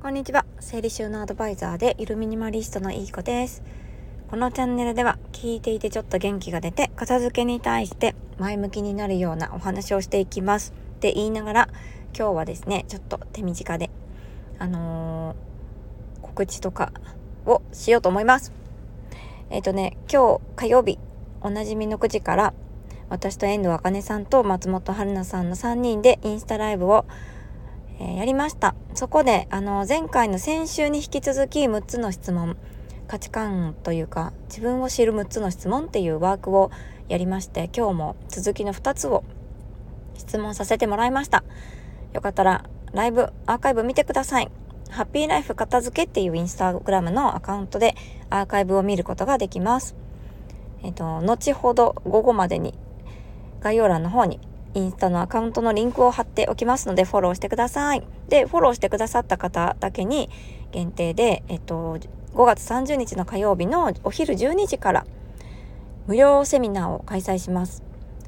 [0.00, 0.46] こんにちは。
[0.60, 3.64] 整理収納アドバイザーでイルミニマリストのいい子です。
[4.30, 11.68] このチャンネルでは聞いていてちょっと元気が出て片付けに対して前向きになるようなお話をしていきますって言いながら
[12.16, 13.90] 今日はですね、ちょっと手短で
[14.60, 16.92] あのー、告知とか
[17.44, 18.52] をしようと思います。
[19.50, 21.00] えっ、ー、とね、今日火曜日
[21.40, 22.54] おなじみの9時から
[23.10, 27.04] 私と遠藤茜さんと松本春菜さんの3人でインスタライブを
[28.00, 28.74] え、やりました。
[28.94, 32.56] そこで、あの、前回の先週に引き続き6つの質問、
[33.08, 36.70] 価値観というか、自分を知る6つの質問っていうワークを
[37.08, 39.24] やりまして、今日も続きの2つを
[40.14, 41.42] 質問させてもらいました。
[42.12, 44.50] よかったら、ライブ、アーカイブ見てください。
[44.90, 47.94] ハッピーライフ片付けっていうインスタグラムのアカウントで
[48.30, 49.94] アーカイブを見ることができます。
[50.82, 52.74] えっ、と、後ほど午後までに
[53.60, 54.40] 概要欄の方に
[54.78, 58.06] インスタのアカウントのリンクを貼っておきますのでフォローしてください。
[58.28, 60.30] で、フォローしてくださった方だけに
[60.70, 61.98] 限定で、えっと、
[62.34, 65.06] 5月30日の火曜日のお昼12時から
[66.06, 67.82] 無料セミナーを開催します。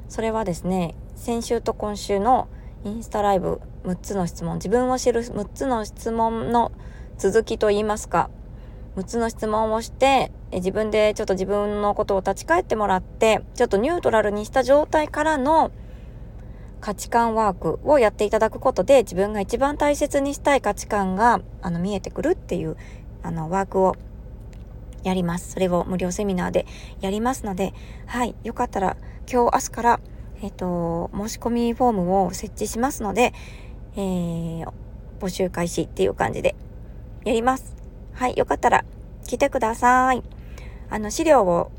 [0.08, 2.48] それはですね、先週と今週の
[2.84, 6.72] インスタライブ6つの質問、自分を知る6つの質問の
[7.16, 8.28] 続きといいますか、
[8.97, 15.70] 6つの質問をして自分でちょっと自分のことを立ち返ってもらってちょっとニュートラルにした状態からの
[16.81, 22.77] 価値観ワークをやっていただくことで自分が一番大切にしたい価値観があの見えてくるっていう
[23.22, 23.97] あのワークを
[25.03, 25.53] やります。
[25.53, 26.67] それを無料セミナーで
[27.00, 27.72] やりますので、
[28.06, 28.97] はい、よかったら
[29.31, 30.00] 今日明日から、
[30.42, 33.33] えっ、ー、と、申し込みフォームを設置しますので、
[33.94, 34.72] えー、
[35.20, 36.55] 募集開始っていう感じで
[37.25, 37.77] やります。
[38.12, 38.84] はい、よかったら
[39.27, 40.22] 来てください。
[40.91, 41.70] あの、資料を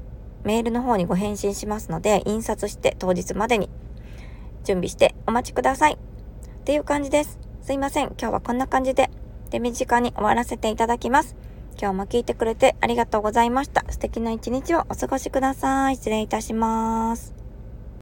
[0.43, 3.69] メールの方にご返信しますので、印刷して当日までに
[4.63, 5.93] 準備してお待ちください。
[5.93, 7.39] っていう感じです。
[7.61, 8.07] すいません。
[8.19, 9.09] 今日はこんな感じで
[9.49, 11.35] 手短に終わらせていただきます。
[11.79, 13.83] 今日も聞いてくれてありがとうございました。
[13.89, 15.95] 素敵な一日をお過ごしください。
[15.95, 17.40] 失礼いたします。